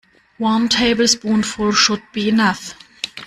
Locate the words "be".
2.11-2.27